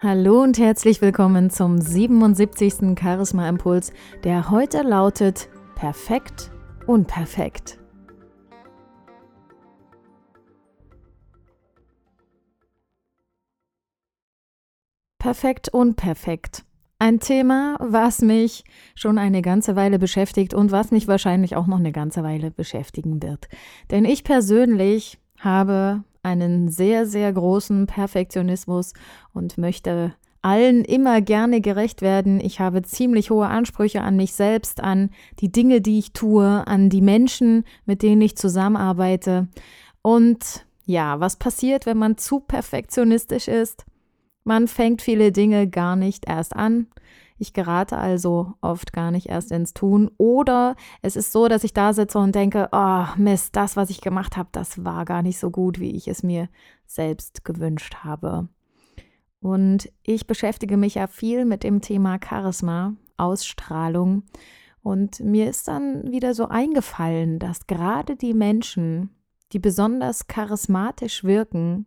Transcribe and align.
Hallo 0.00 0.44
und 0.44 0.60
herzlich 0.60 1.00
willkommen 1.02 1.50
zum 1.50 1.80
77. 1.80 2.96
Charisma 2.96 3.48
Impuls, 3.48 3.92
der 4.22 4.48
heute 4.48 4.82
lautet 4.82 5.48
Perfekt, 5.74 6.52
Unperfekt. 6.86 7.80
Perfekt, 15.18 15.68
Unperfekt. 15.70 16.64
Ein 17.00 17.18
Thema, 17.18 17.76
was 17.80 18.20
mich 18.20 18.62
schon 18.94 19.18
eine 19.18 19.42
ganze 19.42 19.74
Weile 19.74 19.98
beschäftigt 19.98 20.54
und 20.54 20.70
was 20.70 20.92
mich 20.92 21.08
wahrscheinlich 21.08 21.56
auch 21.56 21.66
noch 21.66 21.80
eine 21.80 21.90
ganze 21.90 22.22
Weile 22.22 22.52
beschäftigen 22.52 23.20
wird. 23.20 23.48
Denn 23.90 24.04
ich 24.04 24.22
persönlich 24.22 25.18
habe 25.40 26.04
einen 26.22 26.68
sehr, 26.68 27.06
sehr 27.06 27.32
großen 27.32 27.86
Perfektionismus 27.86 28.92
und 29.32 29.58
möchte 29.58 30.14
allen 30.42 30.84
immer 30.84 31.20
gerne 31.20 31.60
gerecht 31.60 32.00
werden. 32.02 32.40
Ich 32.40 32.60
habe 32.60 32.82
ziemlich 32.82 33.30
hohe 33.30 33.48
Ansprüche 33.48 34.02
an 34.02 34.16
mich 34.16 34.34
selbst, 34.34 34.80
an 34.80 35.10
die 35.40 35.50
Dinge, 35.50 35.80
die 35.80 35.98
ich 35.98 36.12
tue, 36.12 36.66
an 36.66 36.90
die 36.90 37.02
Menschen, 37.02 37.64
mit 37.86 38.02
denen 38.02 38.22
ich 38.22 38.36
zusammenarbeite. 38.36 39.48
Und 40.02 40.64
ja, 40.84 41.20
was 41.20 41.36
passiert, 41.36 41.86
wenn 41.86 41.98
man 41.98 42.16
zu 42.16 42.40
perfektionistisch 42.40 43.48
ist? 43.48 43.84
Man 44.44 44.68
fängt 44.68 45.02
viele 45.02 45.32
Dinge 45.32 45.68
gar 45.68 45.96
nicht 45.96 46.26
erst 46.26 46.56
an. 46.56 46.86
Ich 47.38 47.52
gerate 47.52 47.96
also 47.96 48.54
oft 48.60 48.92
gar 48.92 49.10
nicht 49.10 49.28
erst 49.28 49.52
ins 49.52 49.72
Tun. 49.72 50.10
Oder 50.18 50.74
es 51.02 51.16
ist 51.16 51.32
so, 51.32 51.48
dass 51.48 51.64
ich 51.64 51.72
da 51.72 51.92
sitze 51.92 52.18
und 52.18 52.34
denke, 52.34 52.68
oh 52.72 53.04
Mist, 53.16 53.54
das, 53.54 53.76
was 53.76 53.90
ich 53.90 54.00
gemacht 54.00 54.36
habe, 54.36 54.48
das 54.52 54.84
war 54.84 55.04
gar 55.04 55.22
nicht 55.22 55.38
so 55.38 55.50
gut, 55.50 55.78
wie 55.78 55.94
ich 55.94 56.08
es 56.08 56.22
mir 56.22 56.48
selbst 56.86 57.44
gewünscht 57.44 57.98
habe. 58.02 58.48
Und 59.40 59.90
ich 60.02 60.26
beschäftige 60.26 60.76
mich 60.76 60.96
ja 60.96 61.06
viel 61.06 61.44
mit 61.44 61.62
dem 61.62 61.80
Thema 61.80 62.18
Charisma, 62.22 62.94
Ausstrahlung. 63.16 64.24
Und 64.82 65.20
mir 65.20 65.48
ist 65.48 65.68
dann 65.68 66.10
wieder 66.10 66.34
so 66.34 66.48
eingefallen, 66.48 67.38
dass 67.38 67.66
gerade 67.66 68.16
die 68.16 68.34
Menschen, 68.34 69.10
die 69.52 69.58
besonders 69.60 70.26
charismatisch 70.26 71.24
wirken, 71.24 71.86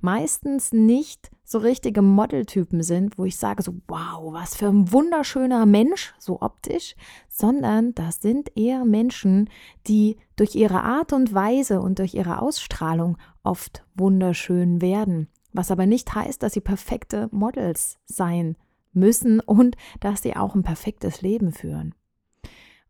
meistens 0.00 0.72
nicht 0.72 1.30
so 1.44 1.58
richtige 1.58 2.02
Modeltypen 2.02 2.82
sind, 2.82 3.18
wo 3.18 3.24
ich 3.24 3.36
sage 3.36 3.62
so, 3.62 3.74
wow, 3.88 4.32
was 4.32 4.54
für 4.54 4.66
ein 4.66 4.92
wunderschöner 4.92 5.66
Mensch, 5.66 6.14
so 6.18 6.40
optisch, 6.40 6.94
sondern 7.28 7.94
das 7.94 8.20
sind 8.20 8.56
eher 8.56 8.84
Menschen, 8.84 9.50
die 9.86 10.16
durch 10.36 10.54
ihre 10.54 10.82
Art 10.82 11.12
und 11.12 11.34
Weise 11.34 11.80
und 11.80 11.98
durch 11.98 12.14
ihre 12.14 12.40
Ausstrahlung 12.40 13.18
oft 13.42 13.84
wunderschön 13.94 14.80
werden. 14.80 15.28
Was 15.52 15.70
aber 15.70 15.86
nicht 15.86 16.14
heißt, 16.14 16.42
dass 16.42 16.54
sie 16.54 16.60
perfekte 16.60 17.28
Models 17.30 17.98
sein 18.06 18.56
müssen 18.92 19.40
und 19.40 19.76
dass 20.00 20.22
sie 20.22 20.36
auch 20.36 20.54
ein 20.54 20.62
perfektes 20.62 21.22
Leben 21.22 21.52
führen. 21.52 21.94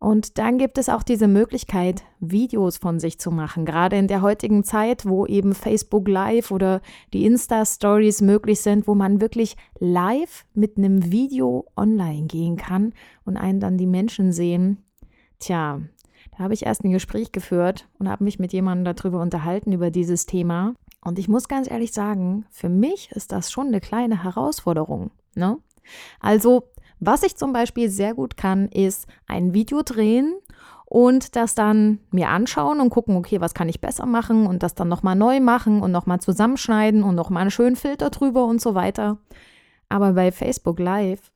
Und 0.03 0.39
dann 0.39 0.59
gibt 0.59 0.79
es 0.79 0.89
auch 0.89 1.05
diese 1.05 1.29
Möglichkeit, 1.29 2.03
Videos 2.19 2.77
von 2.77 2.99
sich 2.99 3.21
zu 3.21 3.31
machen. 3.31 3.65
Gerade 3.65 3.97
in 3.97 4.09
der 4.09 4.21
heutigen 4.21 4.65
Zeit, 4.65 5.07
wo 5.07 5.27
eben 5.27 5.55
Facebook 5.55 6.09
Live 6.09 6.51
oder 6.51 6.81
die 7.13 7.25
Insta-Stories 7.25 8.21
möglich 8.21 8.61
sind, 8.63 8.89
wo 8.89 8.97
man 8.97 9.21
wirklich 9.21 9.57
live 9.79 10.45
mit 10.55 10.77
einem 10.77 11.13
Video 11.13 11.67
online 11.77 12.27
gehen 12.27 12.57
kann 12.57 12.95
und 13.25 13.37
einen 13.37 13.61
dann 13.61 13.79
die 13.79 13.87
Menschen 13.87 14.33
sehen. 14.33 14.83
Tja, 15.39 15.81
da 16.33 16.39
habe 16.41 16.55
ich 16.55 16.67
erst 16.67 16.83
ein 16.83 16.91
Gespräch 16.91 17.31
geführt 17.31 17.89
und 18.01 18.09
habe 18.09 18.25
mich 18.25 18.41
mit 18.41 18.53
jemandem 18.53 18.97
darüber 18.97 19.23
unterhalten, 19.23 19.71
über 19.71 19.93
dieses 19.93 20.27
Thema. 20.27 20.75
Und 21.05 21.21
ich 21.21 21.29
muss 21.29 21.47
ganz 21.47 21.71
ehrlich 21.71 21.93
sagen, 21.93 22.45
für 22.51 22.69
mich 22.69 23.13
ist 23.13 23.31
das 23.31 23.53
schon 23.53 23.69
eine 23.69 23.81
kleine 23.81 24.25
Herausforderung. 24.25 25.13
Ne? 25.37 25.59
Also 26.19 26.65
was 27.05 27.25
ich 27.25 27.37
zum 27.37 27.53
Beispiel 27.53 27.91
sehr 27.91 28.15
gut 28.15 28.37
kann, 28.37 28.69
ist 28.69 29.09
ein 29.27 29.55
Video 29.55 29.83
drehen 29.83 30.35
und 30.85 31.35
das 31.35 31.57
dann 31.57 31.99
mir 32.13 32.29
anschauen 32.29 32.81
und 32.81 32.91
gucken, 32.91 33.17
okay, 33.17 33.41
was 33.41 33.55
kann 33.55 33.69
ich 33.69 33.81
besser 33.81 34.07
machen 34.07 34.47
und 34.47 34.63
das 34.63 34.77
dann 34.77 34.89
nochmal 34.89 35.17
neu 35.17 35.41
machen 35.41 35.83
und 35.83 35.91
nochmal 35.91 36.21
zusammenschneiden 36.21 37.03
und 37.03 37.17
nochmal 37.17 37.41
einen 37.41 37.51
schönen 37.51 37.75
Filter 37.75 38.11
drüber 38.11 38.45
und 38.45 38.61
so 38.61 38.77
weiter. 38.77 39.19
Aber 39.89 40.13
bei 40.13 40.31
Facebook 40.31 40.79
Live 40.79 41.33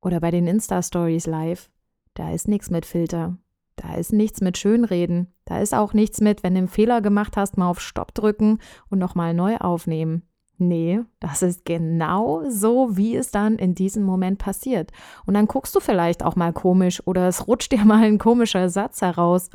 oder 0.00 0.18
bei 0.18 0.30
den 0.30 0.46
Insta-Stories 0.46 1.26
Live, 1.26 1.68
da 2.14 2.32
ist 2.32 2.48
nichts 2.48 2.70
mit 2.70 2.86
Filter. 2.86 3.36
Da 3.76 3.94
ist 3.96 4.14
nichts 4.14 4.40
mit 4.40 4.56
Schönreden. 4.56 5.34
Da 5.44 5.60
ist 5.60 5.74
auch 5.74 5.92
nichts 5.92 6.22
mit, 6.22 6.42
wenn 6.42 6.54
du 6.54 6.58
einen 6.58 6.68
Fehler 6.68 7.02
gemacht 7.02 7.36
hast, 7.36 7.58
mal 7.58 7.68
auf 7.68 7.80
Stopp 7.80 8.14
drücken 8.14 8.60
und 8.88 8.98
nochmal 8.98 9.34
neu 9.34 9.58
aufnehmen. 9.58 10.22
Nee, 10.64 11.00
das 11.18 11.42
ist 11.42 11.64
genau 11.64 12.48
so, 12.48 12.96
wie 12.96 13.16
es 13.16 13.32
dann 13.32 13.56
in 13.56 13.74
diesem 13.74 14.04
Moment 14.04 14.38
passiert. 14.38 14.92
Und 15.26 15.34
dann 15.34 15.48
guckst 15.48 15.74
du 15.74 15.80
vielleicht 15.80 16.22
auch 16.22 16.36
mal 16.36 16.52
komisch 16.52 17.04
oder 17.04 17.26
es 17.26 17.48
rutscht 17.48 17.72
dir 17.72 17.84
mal 17.84 18.04
ein 18.04 18.18
komischer 18.18 18.68
Satz 18.68 19.02
heraus. 19.02 19.50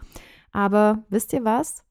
Aber 0.52 1.04
wisst 1.10 1.32
ihr 1.32 1.46
was? 1.46 1.86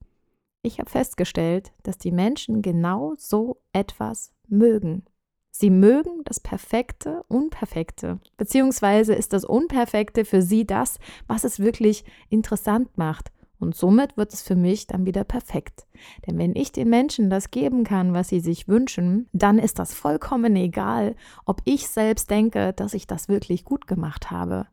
Ich 0.60 0.78
habe 0.78 0.90
festgestellt, 0.90 1.72
dass 1.82 1.96
die 1.96 2.12
Menschen 2.12 2.60
genau 2.60 3.14
so 3.16 3.56
etwas 3.72 4.32
mögen. 4.48 5.04
Sie 5.50 5.70
mögen 5.70 6.22
das 6.24 6.38
Perfekte, 6.38 7.24
Unperfekte. 7.28 8.20
Beziehungsweise 8.36 9.14
ist 9.14 9.32
das 9.32 9.46
Unperfekte 9.46 10.26
für 10.26 10.42
sie 10.42 10.66
das, 10.66 10.98
was 11.26 11.44
es 11.44 11.58
wirklich 11.58 12.04
interessant 12.28 12.98
macht. 12.98 13.32
Und 13.58 13.74
somit 13.74 14.16
wird 14.16 14.32
es 14.32 14.42
für 14.42 14.56
mich 14.56 14.86
dann 14.86 15.06
wieder 15.06 15.24
perfekt. 15.24 15.86
Denn 16.26 16.38
wenn 16.38 16.54
ich 16.54 16.72
den 16.72 16.90
Menschen 16.90 17.30
das 17.30 17.50
geben 17.50 17.84
kann, 17.84 18.12
was 18.12 18.28
sie 18.28 18.40
sich 18.40 18.68
wünschen, 18.68 19.28
dann 19.32 19.58
ist 19.58 19.78
das 19.78 19.94
vollkommen 19.94 20.56
egal, 20.56 21.16
ob 21.44 21.62
ich 21.64 21.88
selbst 21.88 22.30
denke, 22.30 22.72
dass 22.72 22.94
ich 22.94 23.06
das 23.06 23.28
wirklich 23.28 23.64
gut 23.64 23.86
gemacht 23.86 24.30
habe. 24.30 24.66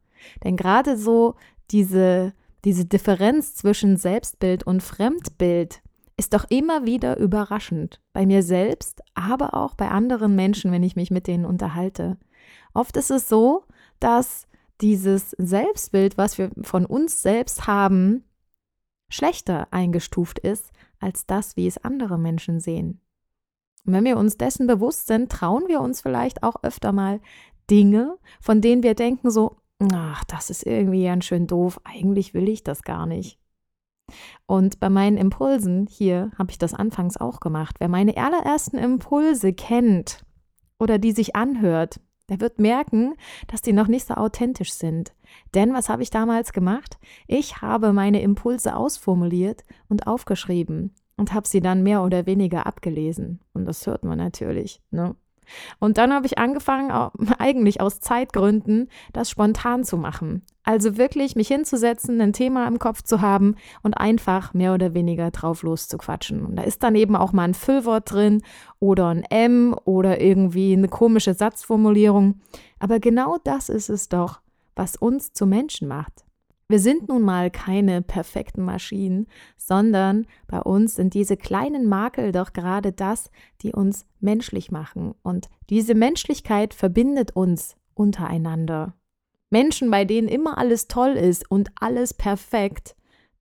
Denn 0.43 0.57
gerade 0.57 0.97
so 0.97 1.35
diese, 1.71 2.33
diese 2.65 2.85
Differenz 2.85 3.55
zwischen 3.55 3.97
Selbstbild 3.97 4.63
und 4.63 4.83
Fremdbild 4.83 5.81
ist 6.17 6.33
doch 6.33 6.45
immer 6.49 6.85
wieder 6.85 7.17
überraschend. 7.17 7.99
Bei 8.13 8.25
mir 8.25 8.43
selbst, 8.43 9.01
aber 9.15 9.53
auch 9.53 9.75
bei 9.75 9.89
anderen 9.89 10.35
Menschen, 10.35 10.71
wenn 10.71 10.83
ich 10.83 10.95
mich 10.95 11.09
mit 11.09 11.27
denen 11.27 11.45
unterhalte. 11.45 12.17
Oft 12.73 12.97
ist 12.97 13.11
es 13.11 13.29
so, 13.29 13.63
dass 13.99 14.47
dieses 14.81 15.31
Selbstbild, 15.31 16.17
was 16.17 16.37
wir 16.37 16.51
von 16.61 16.85
uns 16.85 17.21
selbst 17.21 17.67
haben, 17.67 18.23
schlechter 19.13 19.67
eingestuft 19.71 20.39
ist 20.39 20.71
als 20.99 21.25
das, 21.25 21.55
wie 21.55 21.67
es 21.67 21.77
andere 21.77 22.17
Menschen 22.17 22.59
sehen. 22.59 23.01
Und 23.85 23.93
wenn 23.93 24.05
wir 24.05 24.17
uns 24.17 24.37
dessen 24.37 24.67
bewusst 24.67 25.07
sind, 25.07 25.31
trauen 25.31 25.67
wir 25.67 25.81
uns 25.81 26.01
vielleicht 26.01 26.43
auch 26.43 26.63
öfter 26.63 26.91
mal 26.91 27.19
Dinge, 27.69 28.17
von 28.41 28.61
denen 28.61 28.83
wir 28.83 28.95
denken 28.95 29.29
so, 29.29 29.57
ach, 29.91 30.23
das 30.25 30.49
ist 30.49 30.65
irgendwie 30.65 31.03
ganz 31.03 31.25
schön 31.25 31.47
doof, 31.47 31.79
eigentlich 31.83 32.33
will 32.33 32.47
ich 32.47 32.63
das 32.63 32.83
gar 32.83 33.05
nicht. 33.05 33.39
Und 34.45 34.79
bei 34.79 34.89
meinen 34.89 35.17
Impulsen 35.17 35.87
hier 35.87 36.31
habe 36.37 36.51
ich 36.51 36.57
das 36.57 36.73
anfangs 36.73 37.17
auch 37.17 37.39
gemacht. 37.39 37.77
Wer 37.79 37.89
meine 37.89 38.17
allerersten 38.17 38.77
Impulse 38.77 39.53
kennt 39.53 40.25
oder 40.79 40.97
die 40.97 41.11
sich 41.11 41.35
anhört, 41.35 41.99
der 42.33 42.41
wird 42.41 42.59
merken, 42.59 43.13
dass 43.47 43.61
die 43.61 43.73
noch 43.73 43.87
nicht 43.87 44.07
so 44.07 44.15
authentisch 44.15 44.73
sind. 44.73 45.13
Denn 45.53 45.73
was 45.73 45.87
habe 45.87 46.01
ich 46.01 46.09
damals 46.09 46.51
gemacht? 46.51 46.97
Ich 47.27 47.61
habe 47.61 47.93
meine 47.93 48.21
Impulse 48.21 48.75
ausformuliert 48.75 49.63
und 49.87 50.07
aufgeschrieben 50.07 50.95
und 51.15 51.33
habe 51.33 51.47
sie 51.47 51.61
dann 51.61 51.83
mehr 51.83 52.01
oder 52.01 52.25
weniger 52.25 52.65
abgelesen. 52.65 53.39
Und 53.53 53.65
das 53.65 53.85
hört 53.85 54.03
man 54.03 54.17
natürlich. 54.17 54.81
Ne? 54.89 55.15
Und 55.79 55.99
dann 55.99 56.11
habe 56.11 56.25
ich 56.25 56.39
angefangen, 56.39 56.91
eigentlich 57.37 57.81
aus 57.81 57.99
Zeitgründen, 57.99 58.89
das 59.11 59.29
spontan 59.29 59.83
zu 59.83 59.97
machen. 59.97 60.43
Also 60.63 60.97
wirklich 60.97 61.35
mich 61.35 61.49
hinzusetzen, 61.49 62.21
ein 62.21 62.31
Thema 62.31 62.67
im 62.67 62.79
Kopf 62.79 63.01
zu 63.01 63.19
haben 63.19 63.55
und 63.81 63.95
einfach 63.95 64.53
mehr 64.53 64.73
oder 64.73 64.93
weniger 64.93 65.29
drauf 65.29 65.61
loszuquatschen. 65.61 66.45
Und 66.45 66.55
da 66.55 66.63
ist 66.63 66.83
dann 66.83 66.95
eben 66.95 67.17
auch 67.17 67.33
mal 67.33 67.43
ein 67.43 67.53
Füllwort 67.53 68.11
drin 68.11 68.41
oder 68.79 69.09
ein 69.09 69.23
M 69.23 69.75
oder 69.83 70.21
irgendwie 70.21 70.73
eine 70.73 70.87
komische 70.87 71.33
Satzformulierung. 71.33 72.39
Aber 72.79 72.99
genau 72.99 73.37
das 73.43 73.67
ist 73.67 73.89
es 73.89 74.07
doch, 74.07 74.39
was 74.75 74.95
uns 74.95 75.33
zu 75.33 75.45
Menschen 75.45 75.87
macht. 75.89 76.23
Wir 76.69 76.79
sind 76.79 77.09
nun 77.09 77.21
mal 77.23 77.51
keine 77.51 78.01
perfekten 78.01 78.63
Maschinen, 78.63 79.27
sondern 79.57 80.25
bei 80.47 80.61
uns 80.61 80.95
sind 80.95 81.13
diese 81.13 81.35
kleinen 81.35 81.87
Makel 81.87 82.31
doch 82.31 82.53
gerade 82.53 82.93
das, 82.93 83.29
die 83.61 83.73
uns 83.73 84.05
menschlich 84.21 84.71
machen. 84.71 85.13
Und 85.23 85.49
diese 85.69 85.93
Menschlichkeit 85.93 86.73
verbindet 86.73 87.35
uns 87.35 87.75
untereinander. 87.93 88.95
Menschen, 89.53 89.91
bei 89.91 90.03
denen 90.03 90.27
immer 90.27 90.57
alles 90.57 90.87
toll 90.87 91.11
ist 91.11 91.49
und 91.49 91.69
alles 91.79 92.13
perfekt, 92.13 92.95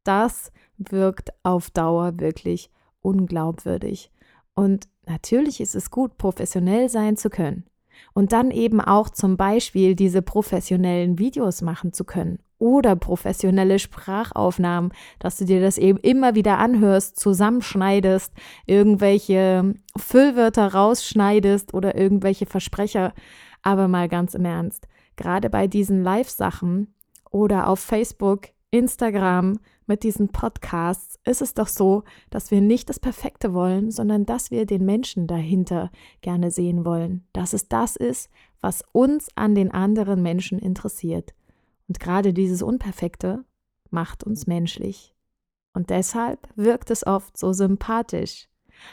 das 0.04 0.52
wirkt 0.76 1.30
auf 1.42 1.70
Dauer 1.70 2.20
wirklich 2.20 2.70
unglaubwürdig. 3.00 4.10
Und 4.54 4.88
natürlich 5.06 5.60
ist 5.60 5.74
es 5.74 5.90
gut, 5.90 6.18
professionell 6.18 6.90
sein 6.90 7.16
zu 7.16 7.30
können 7.30 7.64
und 8.12 8.32
dann 8.32 8.50
eben 8.50 8.80
auch 8.80 9.08
zum 9.08 9.38
Beispiel 9.38 9.94
diese 9.94 10.20
professionellen 10.20 11.18
Videos 11.18 11.62
machen 11.62 11.94
zu 11.94 12.04
können 12.04 12.40
oder 12.58 12.94
professionelle 12.94 13.78
Sprachaufnahmen, 13.78 14.92
dass 15.18 15.38
du 15.38 15.46
dir 15.46 15.62
das 15.62 15.78
eben 15.78 15.98
immer 15.98 16.34
wieder 16.34 16.58
anhörst, 16.58 17.18
zusammenschneidest, 17.18 18.34
irgendwelche 18.66 19.74
Füllwörter 19.96 20.74
rausschneidest 20.74 21.72
oder 21.72 21.96
irgendwelche 21.96 22.44
Versprecher. 22.44 23.14
Aber 23.62 23.88
mal 23.88 24.08
ganz 24.08 24.34
im 24.34 24.44
Ernst, 24.44 24.88
gerade 25.16 25.50
bei 25.50 25.66
diesen 25.66 26.02
Live-Sachen 26.02 26.94
oder 27.30 27.68
auf 27.68 27.80
Facebook, 27.80 28.48
Instagram, 28.70 29.58
mit 29.86 30.04
diesen 30.04 30.28
Podcasts 30.28 31.18
ist 31.24 31.42
es 31.42 31.54
doch 31.54 31.68
so, 31.68 32.04
dass 32.30 32.50
wir 32.50 32.60
nicht 32.60 32.88
das 32.88 33.00
Perfekte 33.00 33.52
wollen, 33.52 33.90
sondern 33.90 34.24
dass 34.24 34.50
wir 34.50 34.64
den 34.64 34.84
Menschen 34.84 35.26
dahinter 35.26 35.90
gerne 36.20 36.50
sehen 36.50 36.84
wollen, 36.84 37.26
dass 37.32 37.52
es 37.52 37.68
das 37.68 37.96
ist, 37.96 38.30
was 38.60 38.84
uns 38.92 39.28
an 39.34 39.54
den 39.54 39.70
anderen 39.70 40.22
Menschen 40.22 40.58
interessiert. 40.58 41.34
Und 41.88 42.00
gerade 42.00 42.32
dieses 42.32 42.62
Unperfekte 42.62 43.44
macht 43.90 44.24
uns 44.24 44.46
menschlich. 44.46 45.14
Und 45.74 45.90
deshalb 45.90 46.48
wirkt 46.54 46.90
es 46.90 47.06
oft 47.06 47.36
so 47.36 47.52
sympathisch. 47.52 48.48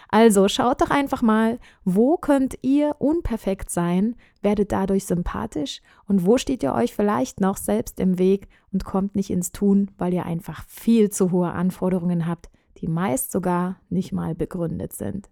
Also 0.10 0.48
schaut 0.48 0.82
doch 0.82 0.90
einfach 0.90 1.22
mal, 1.22 1.60
wo 1.86 2.18
könnt 2.18 2.58
ihr 2.62 2.96
unperfekt 3.00 3.70
sein, 3.70 4.16
werdet 4.42 4.72
dadurch 4.72 5.06
sympathisch 5.06 5.82
und 6.08 6.26
wo 6.26 6.38
steht 6.38 6.64
ihr 6.64 6.74
euch 6.74 6.96
vielleicht 6.96 7.42
noch 7.42 7.58
selbst 7.58 8.00
im 8.00 8.18
Weg 8.18 8.48
und 8.72 8.86
kommt 8.86 9.16
nicht 9.16 9.30
ins 9.30 9.52
Tun, 9.52 9.92
weil 9.98 10.14
ihr 10.14 10.26
einfach 10.26 10.66
viel 10.68 11.10
zu 11.10 11.32
hohe 11.32 11.52
Anforderungen 11.52 12.28
habt, 12.28 12.50
die 12.78 12.88
meist 12.88 13.32
sogar 13.32 13.78
nicht 13.90 14.12
mal 14.12 14.36
begründet 14.36 14.94
sind. 14.94 15.30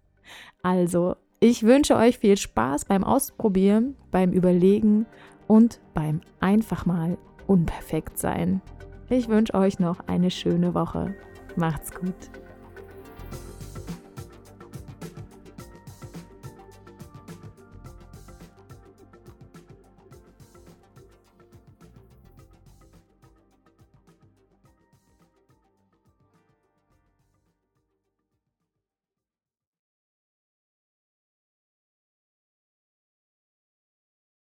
Also, 0.62 1.16
ich 1.40 1.62
wünsche 1.62 1.96
euch 1.96 2.18
viel 2.18 2.36
Spaß 2.36 2.84
beim 2.84 3.04
Ausprobieren, 3.04 3.96
beim 4.10 4.32
Überlegen 4.32 5.06
und 5.46 5.80
beim 5.94 6.20
einfach 6.40 6.84
mal 6.84 7.16
unperfekt 7.46 8.18
sein. 8.18 8.60
Ich 9.08 9.28
wünsche 9.28 9.54
euch 9.54 9.78
noch 9.78 10.00
eine 10.06 10.30
schöne 10.30 10.74
Woche. 10.74 11.14
Macht's 11.56 11.92
gut. 11.92 12.14